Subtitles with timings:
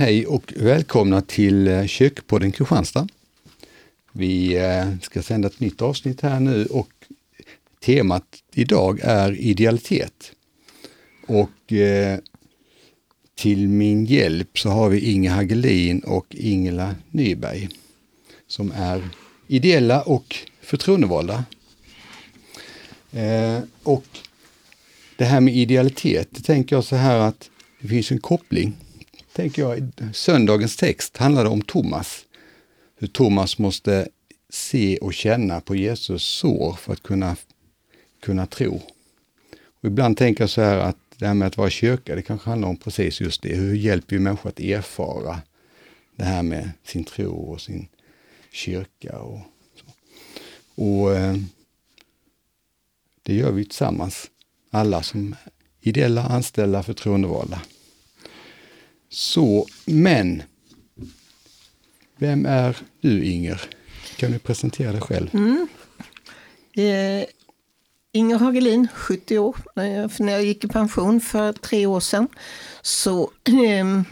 [0.00, 3.08] Hej och välkomna till eh, Kökpodden Kristianstad.
[4.12, 6.88] Vi eh, ska sända ett nytt avsnitt här nu och
[7.84, 10.32] temat idag är idealitet.
[11.26, 12.18] Och eh,
[13.34, 17.68] till min hjälp så har vi Inge Hagelin och Ingela Nyberg
[18.46, 19.08] som är
[19.46, 21.44] ideella och förtroendevalda.
[23.12, 24.06] Eh, och
[25.16, 28.76] det här med idealitet, det tänker jag så här att det finns en koppling
[29.38, 32.24] tänker jag, söndagens text handlade om Thomas.
[32.96, 34.08] Hur Thomas måste
[34.48, 37.36] se och känna på Jesus sår för att kunna,
[38.22, 38.80] kunna tro.
[39.80, 42.50] Och ibland tänker jag så här att det här med att vara kyrka, det kanske
[42.50, 43.54] handlar om precis just det.
[43.54, 45.40] Hur hjälper vi människor att erfara
[46.16, 47.88] det här med sin tro och sin
[48.52, 49.40] kyrka och
[49.74, 49.86] så.
[50.84, 51.36] Och eh,
[53.22, 54.30] det gör vi tillsammans,
[54.70, 55.36] alla som
[55.80, 57.60] ideella, anställda, förtroendevalda.
[59.10, 60.42] Så, men
[62.16, 63.60] vem är du Inger?
[64.16, 65.30] Kan du presentera dig själv?
[65.34, 65.68] Mm.
[66.72, 67.26] Eh,
[68.12, 69.56] Inger Hagelin, 70 år.
[70.22, 72.28] När jag gick i pension för tre år sedan
[72.82, 74.02] så eh,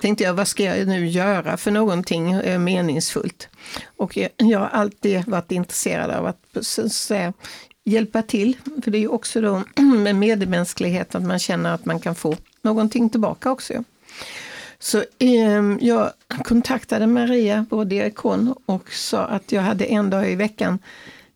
[0.00, 3.48] tänkte jag, vad ska jag nu göra för någonting eh, meningsfullt?
[3.96, 7.32] Och jag, jag, har alltid varit intresserad av att säga,
[7.84, 8.56] hjälpa till.
[8.84, 12.36] För det är ju också då med medmänsklighet att man känner att man kan få
[12.62, 13.84] någonting tillbaka också.
[14.78, 16.12] Så eh, jag
[16.44, 20.78] kontaktade Maria, vår diakon, och sa att jag hade en dag i veckan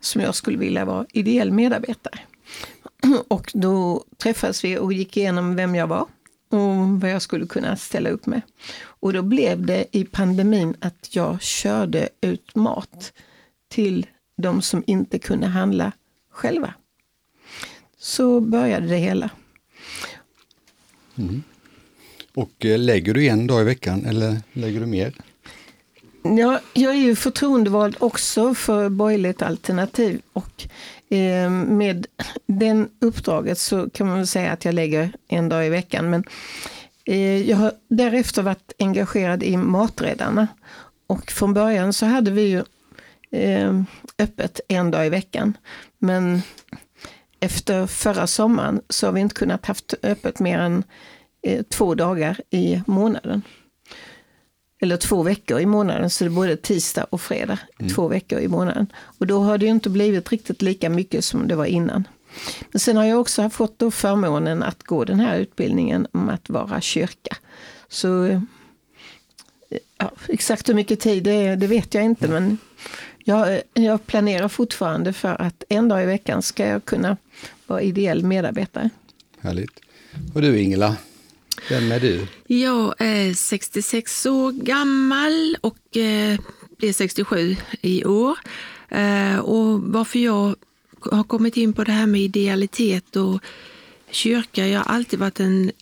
[0.01, 2.19] som jag skulle vilja vara ideell medarbetare.
[3.29, 6.07] Och då träffades vi och gick igenom vem jag var
[6.49, 8.41] och vad jag skulle kunna ställa upp med.
[8.85, 13.13] Och då blev det i pandemin att jag körde ut mat
[13.69, 15.93] till de som inte kunde handla
[16.31, 16.75] själva.
[17.99, 19.31] Så började det hela.
[21.19, 21.43] Mm.
[22.37, 25.13] Och eh, lägger du en dag i veckan eller lägger du mer?
[26.23, 30.67] Ja, jag är ju förtroendevald också för borgerligt alternativ och
[31.17, 32.07] eh, med
[32.47, 36.11] den uppdraget så kan man väl säga att jag lägger en dag i veckan.
[36.11, 36.25] Men
[37.05, 40.49] eh, jag har därefter varit engagerad i Maträddarna
[41.07, 42.65] och från början så hade vi ju
[43.41, 43.83] eh,
[44.19, 45.57] öppet en dag i veckan.
[45.99, 46.43] Men
[47.41, 51.16] efter förra sommaren så har vi inte kunnat haft öppet mer än Eh,
[51.69, 53.43] två dagar i månaden.
[54.81, 57.59] Eller två veckor i månaden, så det är både tisdag och fredag.
[57.79, 57.93] Mm.
[57.95, 58.87] Två veckor i månaden.
[58.97, 62.09] Och då har det inte blivit riktigt lika mycket som det var innan.
[62.73, 66.51] Men sen har jag också fått då förmånen att gå den här utbildningen om att
[66.51, 67.37] vara kyrka.
[67.89, 68.41] Så eh,
[69.99, 72.29] ja, exakt hur mycket tid det är, det vet jag inte.
[72.29, 72.59] Men
[73.25, 77.17] jag, jag planerar fortfarande för att en dag i veckan ska jag kunna
[77.67, 78.91] vara ideell medarbetare.
[79.41, 79.81] Härligt.
[80.35, 80.97] Och du Ingela,
[81.69, 82.27] vem är du?
[82.47, 86.41] Jag är 66 år gammal och eh,
[86.79, 88.39] blir 67 i år.
[88.89, 90.55] Eh, och varför jag
[91.01, 93.43] har kommit in på det här med idealitet och
[94.11, 95.73] kyrka, jag har alltid varit en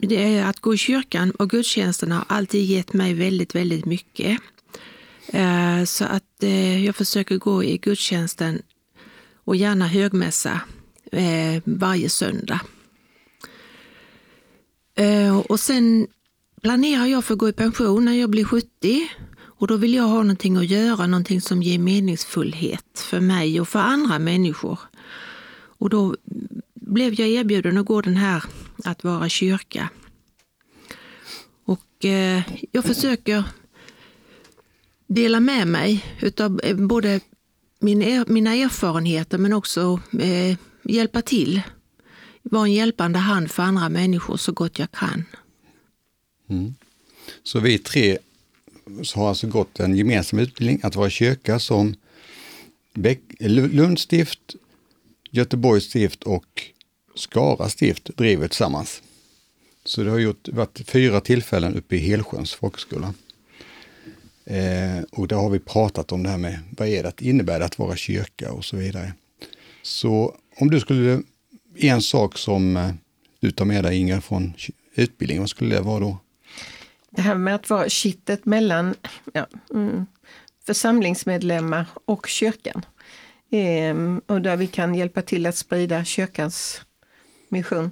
[0.00, 4.40] det är att gå i kyrkan och gudstjänsterna har alltid gett mig väldigt, väldigt mycket.
[5.28, 8.62] Eh, så att eh, jag försöker gå i gudstjänsten
[9.44, 10.60] och gärna högmässa
[11.12, 12.60] eh, varje söndag.
[14.96, 16.06] Eh, och sen
[16.62, 19.08] planerar jag för att gå i pension när jag blir 70
[19.58, 23.68] och då vill jag ha någonting att göra, någonting som ger meningsfullhet för mig och
[23.68, 24.78] för andra människor.
[25.78, 26.16] Och då
[26.74, 28.44] blev jag erbjuden att gå den här
[28.84, 29.88] att vara kyrka.
[31.64, 32.42] Och eh,
[32.72, 33.44] jag försöker
[35.06, 37.20] dela med mig utav eh, både
[37.78, 41.62] min, mina erfarenheter men också eh, hjälpa till
[42.50, 45.24] vara en hjälpande hand för andra människor så gott jag kan.
[46.48, 46.74] Mm.
[47.42, 48.18] Så vi tre
[49.14, 51.94] har alltså gått en gemensam utbildning att vara kyrka som
[53.38, 54.54] Lunds stift,
[55.30, 56.62] Göteborgs stift och
[57.14, 59.02] Skara stift driver tillsammans.
[59.84, 63.14] Så det har gjort, varit fyra tillfällen uppe i Helsjöns folkhögskola.
[64.44, 67.58] Eh, och där har vi pratat om det här med vad är det att innebär
[67.58, 69.12] det att vara kyrka och så vidare.
[69.82, 71.22] Så om du skulle
[71.78, 72.90] en sak som eh,
[73.40, 74.52] du tar med dig Inga från
[74.94, 76.18] utbildningen, vad skulle det vara då?
[77.10, 78.94] Det här med att vara kittet mellan
[79.32, 80.06] ja, mm,
[80.66, 82.84] församlingsmedlemmar och kyrkan.
[83.50, 86.80] Ehm, och där vi kan hjälpa till att sprida kyrkans
[87.48, 87.90] mission.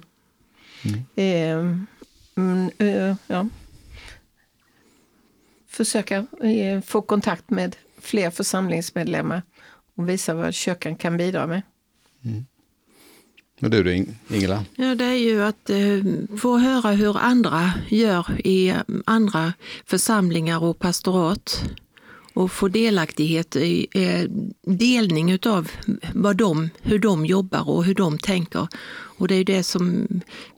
[0.83, 1.05] Mm.
[1.15, 1.87] Ehm,
[2.35, 3.47] mm, uh, ja.
[5.67, 9.41] Försöka uh, få kontakt med fler församlingsmedlemmar
[9.95, 11.61] och visa vad kyrkan kan bidra med.
[12.23, 12.45] Mm.
[13.61, 13.91] Och du då
[14.35, 14.65] Ingela?
[14.75, 18.73] Ja, det är ju att eh, få höra hur andra gör i
[19.05, 19.53] andra
[19.85, 21.63] församlingar och pastorat
[22.33, 24.29] och få delaktighet i eh,
[24.73, 25.71] delning utav
[26.13, 28.67] vad de, hur de jobbar och hur de tänker.
[29.17, 30.07] Och det är det som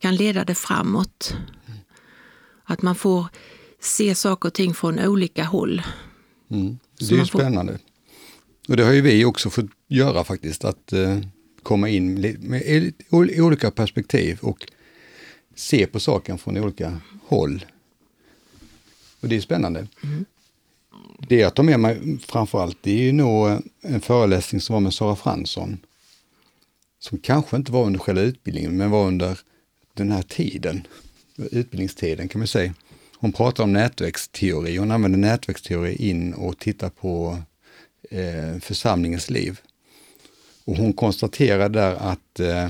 [0.02, 1.36] kan leda det framåt.
[2.64, 3.26] Att man får
[3.82, 5.82] se saker och ting från olika håll.
[6.52, 6.78] Mm.
[7.00, 7.80] Det är ju spännande.
[8.68, 11.20] Och det har ju vi också fått göra faktiskt, att eh,
[11.68, 12.94] komma in med
[13.38, 14.72] olika perspektiv och
[15.56, 17.66] se på saken från olika håll.
[19.20, 19.88] Och det är spännande.
[20.04, 20.26] Mm.
[21.28, 24.94] Det jag tar med mig framförallt, det är ju nog en föreläsning som var med
[24.94, 25.78] Sara Fransson.
[27.00, 29.40] Som kanske inte var under själva utbildningen, men var under
[29.94, 30.88] den här tiden,
[31.36, 32.74] utbildningstiden kan man säga.
[33.18, 37.38] Hon pratar om nätverksteori, hon använder nätverksteori in och tittar på
[38.12, 39.62] eh, församlingens liv.
[40.68, 42.70] Och hon konstaterar där att eh,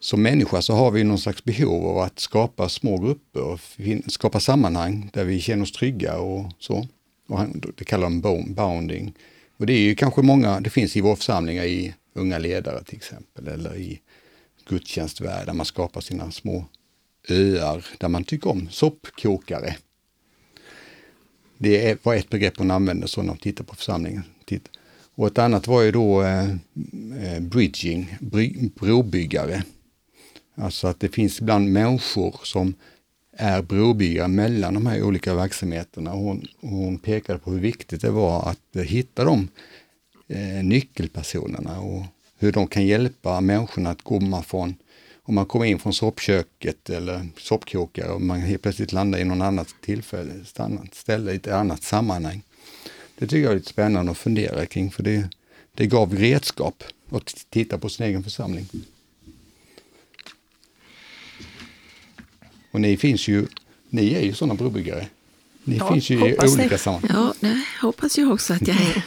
[0.00, 3.60] som människa så har vi någon slags behov av att skapa små grupper och
[4.06, 6.86] skapa sammanhang där vi känner oss trygga och så.
[7.28, 9.14] Och han, det kallar de bounding.
[9.56, 12.96] Och det är ju kanske många, det finns i våra församlingar i unga ledare till
[12.96, 14.00] exempel, eller i
[14.68, 16.64] gudstjänstvärld där man skapar sina små
[17.28, 19.76] öar där man tycker om soppkokare.
[21.58, 24.22] Det var ett begrepp hon använde så när hon tittade på församlingen.
[25.18, 26.50] Och ett annat var ju då eh,
[27.22, 29.62] eh bridging, bridging, brobyggare.
[30.54, 32.74] Alltså att det finns ibland människor som
[33.32, 36.10] är brobyggare mellan de här olika verksamheterna.
[36.10, 39.48] Hon, hon pekade på hur viktigt det var att eh, hitta de
[40.28, 42.02] eh, nyckelpersonerna och
[42.38, 44.74] hur de kan hjälpa människorna att komma från,
[45.22, 49.42] om man kommer in från soppköket eller soppkokare och man helt plötsligt landar i någon
[49.42, 52.42] annat tillfälle, annat ställe i ett annat sammanhang.
[53.18, 55.28] Det tycker jag är lite spännande att fundera kring för det,
[55.74, 58.68] det gav redskap att titta på sin egen församling.
[62.70, 63.46] Och ni finns ju,
[63.90, 65.06] ni är ju sådana brobyggare.
[65.64, 67.10] Ni ja, finns ju i olika sammanhang.
[67.14, 69.04] Ja, det hoppas jag också att jag är.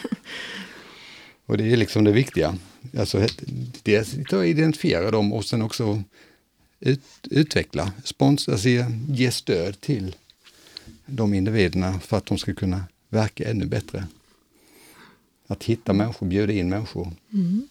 [1.46, 2.58] och det är liksom det viktiga.
[2.98, 3.28] Alltså,
[3.84, 6.04] dels att identifiera dem och sen också
[6.80, 8.70] ut, utveckla, sponsra, alltså
[9.10, 10.16] ge stöd till
[11.06, 14.08] de individerna för att de ska kunna verka ännu bättre.
[15.48, 17.12] Att hitta människor, bjuda in människor.
[17.34, 17.68] Mm.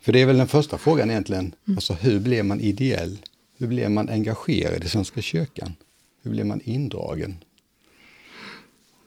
[0.00, 1.78] För det är väl den första frågan egentligen, mm.
[1.78, 3.18] alltså hur blir man ideell?
[3.56, 5.74] Hur blir man engagerad i Svenska kyrkan?
[6.22, 7.36] Hur blir man indragen?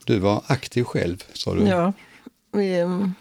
[0.05, 1.67] Du var aktiv själv, sa du.
[1.67, 1.93] Ja,
[2.53, 3.13] ehm,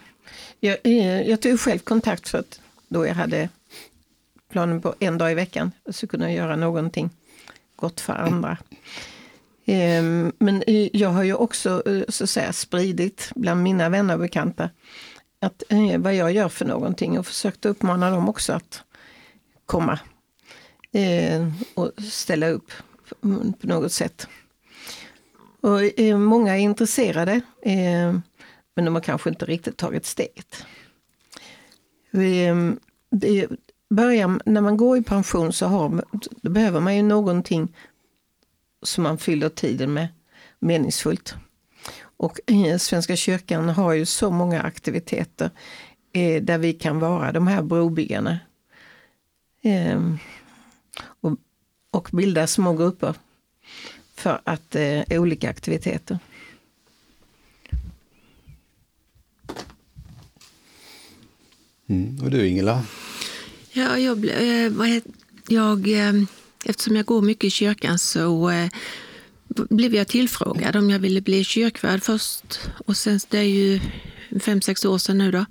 [0.61, 3.49] jag, eh, jag tog själv kontakt för att då jag hade
[4.51, 7.11] planen på en dag i veckan så kunde jag göra någonting
[7.77, 8.59] gott för andra.
[9.65, 10.63] Ehm, men
[10.93, 14.71] jag har ju också eh, så att säga, spridit bland mina vänner och bekanta
[15.41, 18.83] att, eh, vad jag gör för någonting och försökt uppmana dem också att
[19.67, 19.99] komma
[20.93, 22.73] eh, och ställa upp
[23.61, 24.29] på något sätt.
[25.61, 28.19] Och, eh, många är intresserade, eh,
[28.75, 30.67] men de har kanske inte riktigt tagit steget.
[32.13, 32.57] Eh,
[33.91, 36.05] börjar, när man går i pension så har,
[36.43, 37.77] då behöver man ju någonting
[38.85, 40.09] som man fyller tiden med
[40.59, 41.35] meningsfullt.
[42.03, 45.51] Och eh, Svenska kyrkan har ju så många aktiviteter
[46.13, 48.39] eh, där vi kan vara de här brobyggarna.
[49.63, 50.15] Eh,
[51.21, 51.37] och,
[51.91, 53.15] och bilda små grupper
[54.15, 56.19] för att eh, olika aktiviteter.
[61.87, 62.25] Mm.
[62.25, 62.85] Och du Ingela?
[63.73, 64.73] Ja, jag, eh,
[65.49, 66.13] jag, eh,
[66.65, 68.69] eftersom jag går mycket i kyrkan så eh,
[69.49, 72.61] blev jag tillfrågad om jag ville bli kyrkvärd först.
[72.87, 73.81] Och sen, det är ju
[74.41, 75.45] fem, sex år sedan nu då.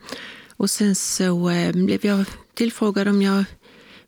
[0.57, 3.45] Och sen så eh, blev jag tillfrågad om jag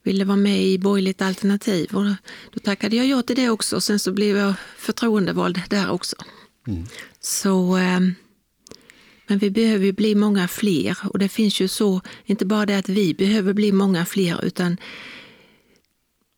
[0.04, 1.96] ville vara med i Borgerligt alternativ.
[1.96, 2.06] Och
[2.54, 3.82] då tackade jag ja till det också.
[3.82, 6.16] Sen så blev jag förtroendevald där också.
[6.68, 6.86] Mm.
[7.20, 8.00] Så, eh,
[9.28, 10.98] men vi behöver ju bli många fler.
[11.04, 14.78] Och det finns ju så, inte bara det att vi behöver bli många fler, utan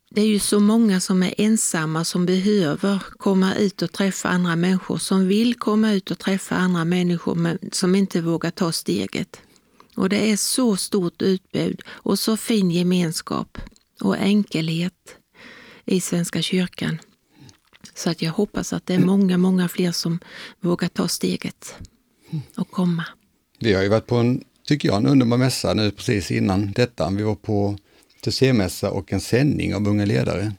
[0.10, 4.56] det är ju så många som är ensamma som behöver komma ut och träffa andra
[4.56, 9.42] människor, som vill komma ut och träffa andra människor men som inte vågar ta steget.
[9.96, 13.58] Och det är så stort utbud och så fin gemenskap
[14.02, 15.16] och enkelhet
[15.86, 16.98] i Svenska kyrkan.
[17.94, 20.20] Så att jag hoppas att det är många, många fler som
[20.60, 21.76] vågar ta steget
[22.56, 23.06] och komma.
[23.60, 27.10] Vi har ju varit på en, tycker jag, en underbar mässa nu precis innan detta.
[27.10, 27.78] Vi var på
[28.22, 30.54] TC-mässa och en sändning av Unga ledare.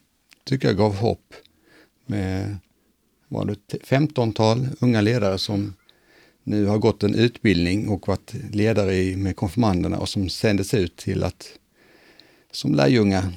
[0.45, 1.35] tycker jag gav hopp
[2.07, 2.57] med
[3.29, 5.75] var det 15-tal unga ledare som
[6.45, 10.97] nu har gått en utbildning och varit ledare i, med konfirmanderna och som sändes ut
[10.97, 11.53] till att
[12.53, 13.33] som lärjungar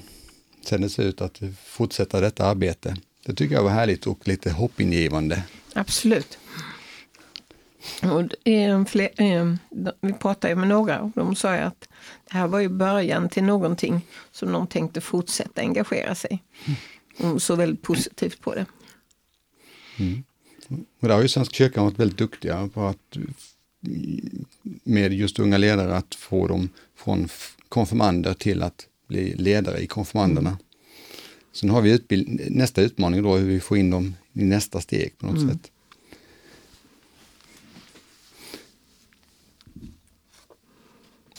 [0.65, 2.97] sändes ut att fortsätta detta arbete.
[3.25, 5.43] Det tycker jag var härligt och lite hoppingivande.
[5.73, 6.37] Absolut.
[8.01, 9.55] Och, eh, fler, eh,
[10.01, 11.87] vi pratade med några och de sa att
[12.31, 16.43] det här var ju början till någonting som de tänkte fortsätta engagera sig.
[17.17, 18.65] De såg väldigt positivt på det.
[19.99, 20.23] Mm.
[20.99, 23.17] Och där har ju Svenska kyrkan varit väldigt duktiga på att
[24.83, 27.29] med just unga ledare att få dem från
[27.69, 30.49] konfirmander till att bli ledare i konfirmanderna.
[30.49, 30.61] Mm.
[31.51, 31.99] Sen har vi
[32.49, 35.49] nästa utmaning då hur vi får in dem i nästa steg på något mm.
[35.49, 35.71] sätt.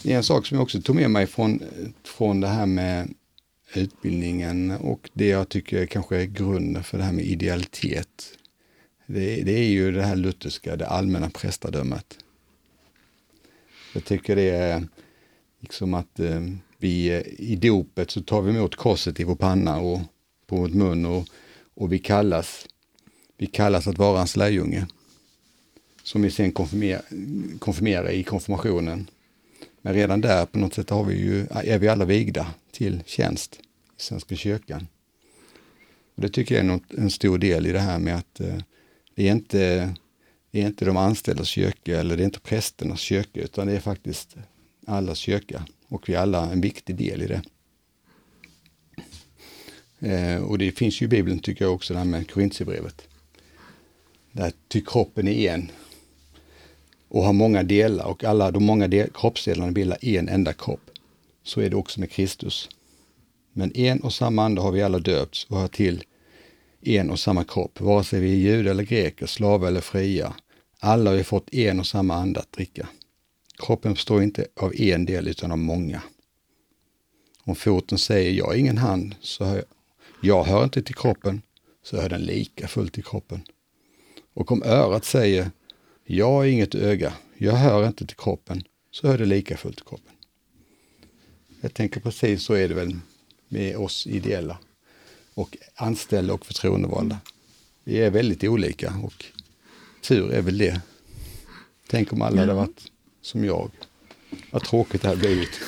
[0.05, 1.63] En sak som jag också tog med mig från,
[2.05, 3.15] från det här med
[3.75, 8.39] utbildningen och det jag tycker kanske är grunden för det här med idealitet.
[9.07, 12.19] Det, det är ju det här lutherska, det allmänna prästadömet.
[13.95, 14.89] Jag tycker det är
[15.61, 16.41] liksom att eh,
[16.79, 20.01] vi i dopet så tar vi emot korset i vår panna och
[20.47, 21.29] på vår mun och,
[21.75, 22.67] och vi kallas
[23.37, 24.87] vi kallas att vara hans lärjunge.
[26.03, 27.03] Som vi sen konfirmerar,
[27.59, 29.11] konfirmerar i konfirmationen.
[29.83, 33.61] Men redan där på något sätt har vi ju, är vi alla vigda till tjänst
[33.99, 34.87] i Svenska kyrkan.
[36.15, 38.59] Och det tycker jag är något, en stor del i det här med att eh,
[39.15, 39.95] det, är inte,
[40.51, 43.81] det är inte de anställdas kyrka eller det är inte prästernas kyrka utan det är
[43.81, 44.37] faktiskt
[44.87, 47.43] allas kyrka och vi är alla en viktig del i det.
[50.09, 53.09] Eh, och det finns ju i Bibeln tycker jag också det här med Korintierbrevet.
[54.33, 55.71] Där ty kroppen är en
[57.13, 60.91] och har många delar och alla de många del, kroppsdelarna bildar en enda kropp.
[61.45, 62.69] Så är det också med Kristus.
[63.53, 66.05] Men en och samma ande har vi alla döpts och hör till
[66.81, 70.35] en och samma kropp, vare sig vi är judar eller greker, slavar eller fria.
[70.81, 72.89] Alla har vi fått en och samma ande att dricka.
[73.59, 76.03] Kroppen består inte av en del utan av många.
[77.45, 79.65] Om foten säger jag är ingen hand, så hör jag,
[80.21, 81.43] jag hör inte till kroppen,
[81.83, 83.43] så hör den lika fullt till kroppen.
[84.35, 85.51] Och om örat säger
[86.05, 89.87] jag är inget öga, jag hör inte till kroppen, så hör det lika fullt till
[89.87, 90.13] kroppen.
[91.61, 92.99] Jag tänker precis så är det väl
[93.49, 94.59] med oss ideella
[95.35, 97.19] och anställda och förtroendevalda.
[97.85, 99.25] Vi är väldigt olika och
[100.01, 100.81] tur är väl det.
[101.87, 102.91] Tänk om alla hade varit
[103.21, 103.71] som jag.
[104.51, 105.61] Vad tråkigt det hade blivit.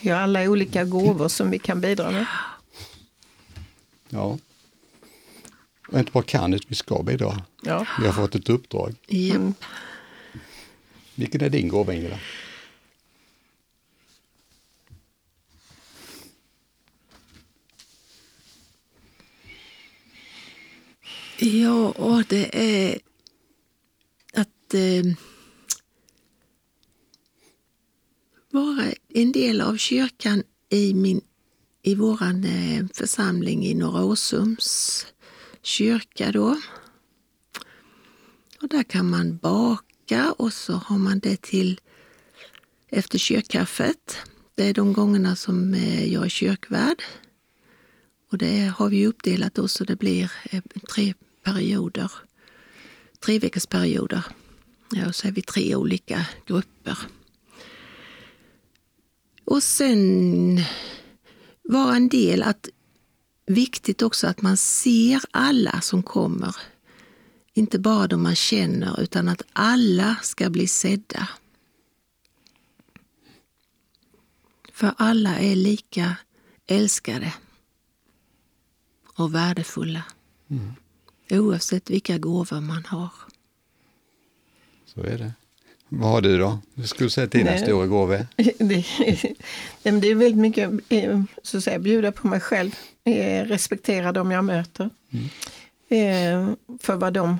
[0.00, 2.26] Vi har alla olika gåvor som vi kan bidra med.
[4.08, 4.38] Ja.
[5.90, 7.44] Och inte bara kan, utan vi ska bidra.
[7.62, 7.86] Ja.
[8.00, 8.94] Vi har fått ett uppdrag.
[9.08, 9.54] Mm.
[11.14, 12.18] Vilken är din gåva, Ingela?
[21.38, 22.98] Ja, och det är
[24.34, 25.04] att eh,
[28.50, 31.20] vara en del av kyrkan i, min,
[31.82, 35.06] i vår eh, församling i Norra Åsums
[35.62, 36.32] kyrka.
[36.32, 36.60] Då.
[38.62, 41.80] Och där kan man baka och så har man det till
[42.88, 44.16] efter kyrkkaffet.
[44.54, 47.02] Det är de gångerna som eh, jag är kyrkvärd.
[48.30, 50.62] Och det har vi uppdelat då så det blir eh,
[50.94, 52.12] tre perioder.
[53.20, 54.24] Tre veckors perioder.
[54.90, 56.98] Ja, så är vi tre olika grupper.
[59.44, 60.60] Och sen
[61.62, 62.68] vara en del att
[63.50, 66.56] viktigt också att man ser alla som kommer.
[67.52, 71.28] Inte bara de man känner, utan att alla ska bli sedda.
[74.72, 76.16] För alla är lika
[76.66, 77.34] älskade
[79.16, 80.02] och värdefulla.
[80.48, 80.72] Mm.
[81.30, 83.10] Oavsett vilka gåvor man har.
[84.86, 85.32] Så är det.
[85.92, 86.58] Vad har du då?
[86.74, 87.62] Du skulle säga dina Nej.
[87.62, 88.26] stora gåvor?
[88.36, 88.84] Det,
[90.00, 94.30] det är väldigt mycket eh, så att säga, bjuda på mig själv, eh, respektera dem
[94.30, 94.90] jag möter.
[95.10, 95.28] Mm.
[95.88, 97.38] Eh, för vad de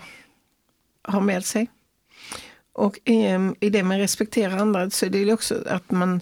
[1.02, 1.68] har med sig.
[2.72, 2.98] Och
[3.60, 6.20] i det med respektera andra så är det också att man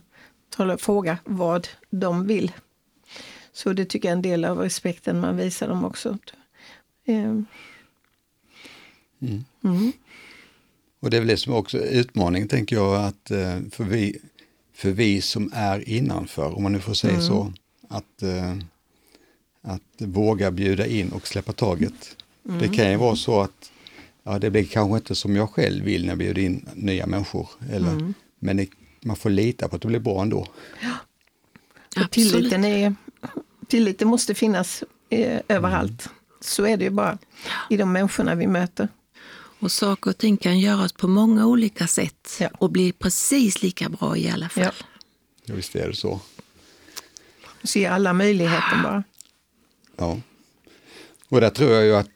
[0.57, 2.53] talar, frågar vad de vill.
[3.53, 6.19] Så det tycker jag är en del av respekten man visar dem också.
[7.07, 7.47] Mm.
[9.63, 9.93] Mm.
[11.01, 14.19] Och det är väl det som också är utmaningen, tänker jag, att eh, för vi,
[14.75, 17.27] för vi som är innanför, om man nu får säga mm.
[17.27, 17.53] så,
[17.89, 18.57] att, eh,
[19.63, 22.17] att våga bjuda in och släppa taget.
[22.49, 22.59] Mm.
[22.61, 23.73] Det kan ju vara så att
[24.23, 27.49] ja, det blir kanske inte som jag själv vill när jag bjuder in nya människor.
[27.71, 28.15] Eller, mm.
[28.39, 28.69] Men det,
[29.01, 30.47] man får lita på att det blir bra ändå.
[30.83, 30.93] Ja.
[32.05, 32.95] Och tilliten, är,
[33.67, 36.09] tilliten måste finnas eh, överallt.
[36.41, 37.19] Så är det ju bara
[37.71, 38.89] i de människorna vi möter.
[39.61, 42.49] Och saker och ting kan göras på många olika sätt Ja.
[42.59, 44.63] och bli precis lika bra i alla fall.
[44.65, 44.73] Ja.
[45.45, 46.21] Ja, visst är det så.
[47.65, 49.05] Se alla möjligheter bara.
[49.97, 50.21] Ja.
[51.29, 52.11] Och där tror jag ju att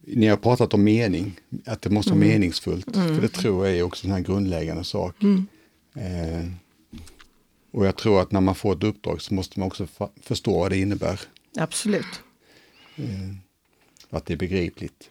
[0.00, 2.94] ni har pratat om mening, att det måste vara meningsfullt.
[2.94, 5.14] För det tror jag är också en här grundläggande sak.
[5.94, 6.50] Eh,
[7.72, 9.86] och jag tror att när man får ett uppdrag så måste man också
[10.22, 11.20] förstå vad det innebär.
[11.56, 12.20] Absolut.
[14.10, 15.10] Att det är begripligt.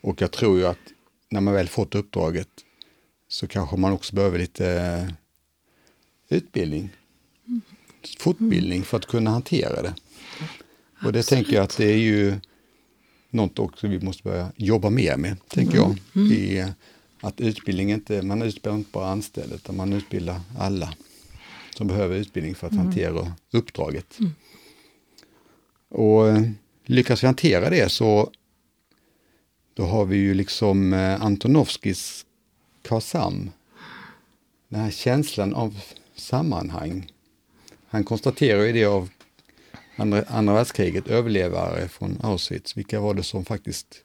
[0.00, 0.78] Och jag tror ju att
[1.28, 2.48] när man väl fått uppdraget
[3.28, 6.90] så kanske man också behöver lite eh, utbildning.
[8.18, 9.94] Fortbildning för att kunna hantera det.
[11.04, 12.34] Och det tänker jag att det är ju
[13.30, 15.98] något också vi måste börja jobba mer med, tänker jag.
[16.32, 16.68] I, eh,
[17.20, 20.94] att utbildning inte, man utbildar inte bara anställda utan man utbildar alla
[21.76, 24.18] som behöver utbildning för att hantera uppdraget.
[25.88, 26.42] Och eh,
[26.84, 28.30] lyckas vi hantera det så
[29.74, 32.26] då har vi ju liksom eh, Antonovskis
[32.82, 33.50] Kasam.
[34.68, 35.80] Den här känslan av
[36.14, 37.12] sammanhang.
[37.88, 39.08] Han konstaterar ju det av
[39.96, 42.76] andra, andra världskriget, överlevare från Auschwitz.
[42.76, 44.02] Vilka var det som faktiskt,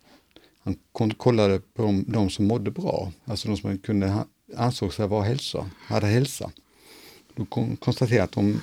[0.64, 0.78] han
[1.18, 4.24] kollade på de, de som mådde bra, alltså de som kunde,
[4.56, 6.52] ansåg sig vara hälsa, hade hälsa.
[7.36, 7.46] Då
[7.80, 8.62] konstaterade att de,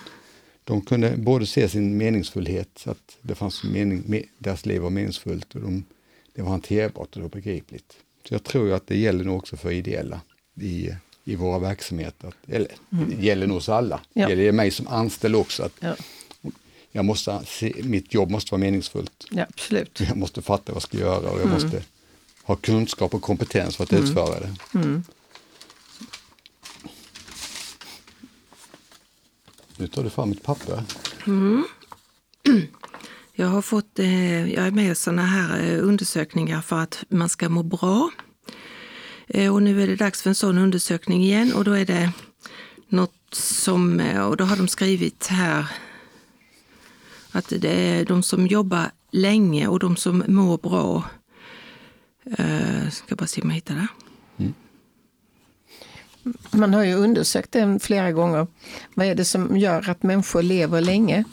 [0.65, 5.61] de kunde både se sin meningsfullhet, att det fanns mening, deras liv var meningsfullt och
[5.61, 5.85] de,
[6.35, 7.97] det var hanterbart och det var begripligt.
[8.29, 10.21] Så jag tror att det gäller nog också för ideella
[10.61, 10.91] i,
[11.25, 12.33] i våra verksamheter.
[12.47, 14.01] Eller det gäller nog oss alla.
[14.13, 14.27] Ja.
[14.27, 15.63] Det gäller mig som anställd också.
[15.63, 15.95] Att Ja,
[16.93, 19.27] jag måste se, mitt jobb måste vara meningsfullt.
[19.31, 20.01] ja absolut.
[20.01, 21.83] Jag måste fatta vad jag ska göra och jag måste
[22.43, 24.55] ha kunskap och kompetens för att utföra det.
[29.77, 30.83] Nu tar du fram mitt papper.
[33.35, 37.29] Jag har fått, eh, jag är med i sådana här eh, undersökningar för att man
[37.29, 38.11] ska må bra.
[39.29, 42.13] Eh, och nu är det dags för en sån undersökning igen och då är det
[42.89, 45.67] något som, och då har de skrivit här
[47.33, 51.05] att det är de som jobbar länge och de som mår bra.
[52.39, 53.89] Eh, ska bara se om jag hittar det.
[56.51, 58.47] Man har ju undersökt den flera gånger.
[58.95, 61.25] Vad är det som gör att människor lever länge?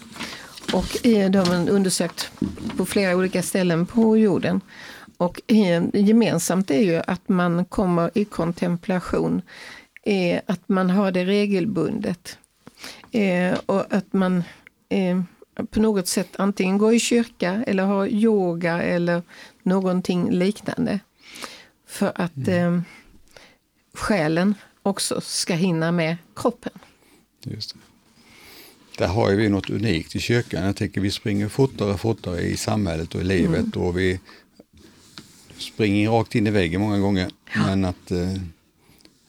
[0.73, 2.31] Och eh, de har undersökt
[2.77, 4.61] på flera olika ställen på jorden.
[5.17, 5.41] Och
[5.93, 9.41] gemensamt är ju att man kommer i kontemplation.
[10.03, 12.37] Eh, Att man har det regelbundet.
[13.11, 14.43] Eh, Och att man
[14.89, 15.21] eh,
[15.69, 19.21] på något sätt antingen går i kyrka eller har yoga eller
[19.63, 20.99] någonting liknande.
[21.87, 22.81] För att eh,
[23.93, 26.73] själen också ska hinna med kroppen.
[27.45, 27.79] Just det.
[28.99, 30.65] Där har ju vi något unikt i kyrkan.
[30.65, 34.19] Jag tänker vi springer fortare och fortare i samhället och i livet och vi
[35.57, 37.31] springer rakt in i väggen många gånger.
[37.55, 38.33] Men att, eh,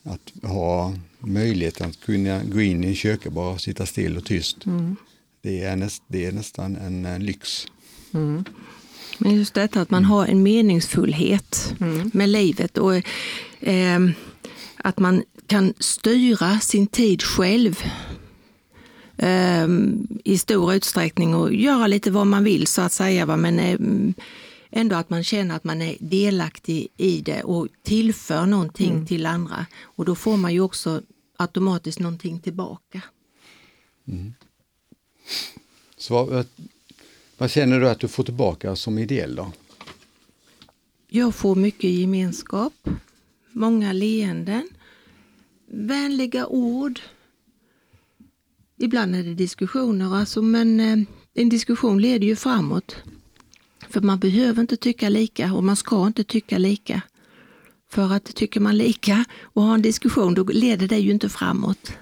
[0.02, 4.56] att ha möjligheten att kunna gå in i en kyrka bara sitta still och tyst.
[5.42, 7.66] Det, är näst, det är nästan en, lyx.
[9.18, 11.74] Men just detta att man har en meningsfullhet
[12.12, 12.94] med livet och
[13.60, 14.00] eh,
[14.76, 17.84] att man kan styra sin tid själv
[19.20, 19.68] eh,
[20.24, 23.26] i stor utsträckning och göra lite vad man vill så att säga.
[23.26, 23.78] va, Men eh,
[24.70, 29.66] ändå att man känner att man är delaktig i det och tillför någonting till andra.
[29.82, 31.02] Och då får man ju också
[31.36, 33.02] automatiskt någonting tillbaka.
[35.96, 36.46] Så vad,
[37.38, 39.52] vad känner du att du får tillbaka som ideell då?
[41.08, 42.88] Jag får mycket gemenskap,
[43.52, 44.68] många leenden,
[45.66, 47.00] vänliga ord.
[48.82, 50.98] Ibland är det diskussioner, alltså, men eh,
[51.34, 52.96] en diskussion leder ju framåt.
[53.88, 57.02] För man behöver inte tycka lika och man ska inte tycka lika.
[57.88, 61.92] För att tycker man lika och har en diskussion, då leder det ju inte framåt.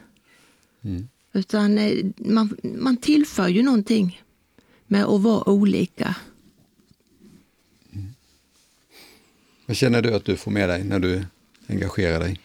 [1.32, 4.22] Utan eh, man, man tillför ju någonting
[4.86, 6.16] med att vara olika.
[9.66, 11.24] Vad känner du att du får med dig när du
[11.66, 12.40] engagerar dig?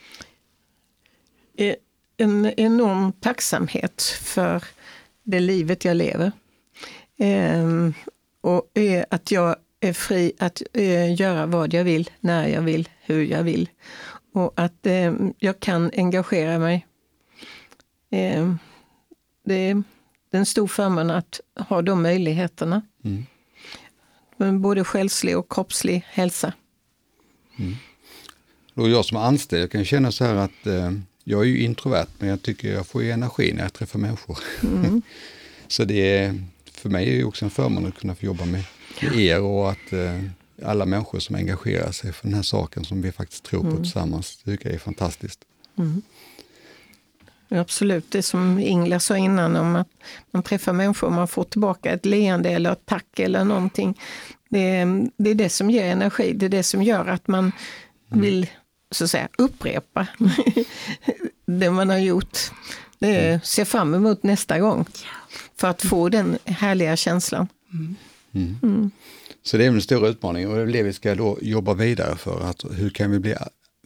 [1.55, 1.75] Eh,
[2.17, 4.63] En enorm tacksamhet för
[5.23, 6.31] det livet jag lever.
[7.17, 7.93] Ehm,
[8.41, 12.89] Och eh, att jag är fri att eh, göra vad jag vill, när jag vill,
[13.01, 13.69] hur jag vill.
[14.33, 16.87] Och att eh, jag kan engagera mig.
[18.11, 18.59] Ehm,
[19.45, 19.83] Det är
[20.31, 22.81] en stor förmån att ha de möjligheterna.
[23.03, 23.25] Mm.
[24.37, 26.53] Men Både själslig och kroppslig hälsa.
[28.73, 30.91] Och jag som anställd jag kan känna så här att eh,
[31.23, 34.37] jag är ju introvert men jag tycker jag får energi när jag träffar människor.
[35.67, 38.63] så det är, för mig är det också en förmån att kunna få jobba med,
[39.15, 40.21] er och att eh,
[40.63, 44.41] alla människor som engagerar sig för den här saken som vi faktiskt tror på tillsammans.
[44.43, 45.39] Det tycker jag är fantastiskt.
[47.49, 49.87] Absolut, det som Ingela sa innan om att
[50.31, 53.99] man träffar människor och man får tillbaka ett leende eller ett tack eller någonting.
[54.49, 54.85] Det
[55.17, 57.51] det är det som ger energi, det är det som gör att man
[58.09, 58.47] vill
[58.95, 60.07] så att säga upprepa
[61.45, 62.37] det man har gjort.
[62.99, 64.85] Det är, se fram emot nästa gång
[65.55, 67.47] för att få den härliga känslan.
[69.43, 72.15] Så det är en stor utmaning och det är det vi ska då jobba vidare
[72.15, 72.49] för.
[72.49, 73.35] Att hur kan vi bli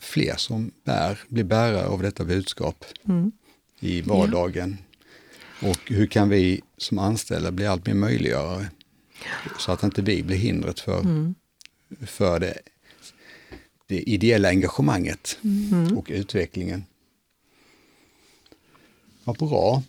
[0.02, 2.86] fler som bär, blir bärare av detta budskap
[3.80, 4.78] i vardagen?
[5.62, 8.66] Och hur kan vi som anställda bli allt mer möjliggörare?
[9.60, 11.04] Så att inte vi blir hindret för,
[12.06, 12.58] för det,
[13.88, 15.40] det ideella engagemanget
[15.98, 16.86] och utvecklingen.
[19.24, 19.84] Vad bra.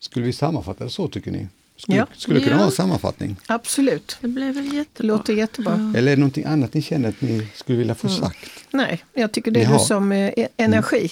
[0.00, 1.48] Skulle vi sammanfatta det så tycker ni?
[1.76, 2.06] Skulle, Ja.
[2.16, 2.58] skulle det kunna Ja.
[2.58, 3.36] vara en sammanfattning?
[3.46, 5.06] Absolut, Det blev väl det jättebra.
[5.16, 5.92] låter jättebra.
[5.96, 8.50] Eller är det någonting annat ni känner att ni skulle vilja få sagt?
[8.70, 11.10] Nej, jag tycker det Ni är du har- som eh, e- energi.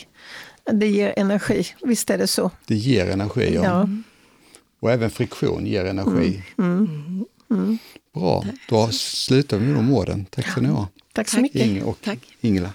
[0.72, 2.50] Det ger energi, visst är det så.
[2.66, 3.62] Det ger energi, ja.
[3.64, 3.88] Ja.
[4.80, 6.42] Och även friktion ger energi.
[8.20, 10.26] Bra, då slutar vi med de orden.
[10.30, 10.88] Tack ska ni ha.
[11.12, 11.66] Tack så mycket.
[11.66, 12.18] Inge och Tack.
[12.40, 12.70] Ingela.